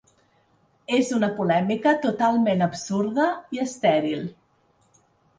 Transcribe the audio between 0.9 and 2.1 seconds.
És una polèmica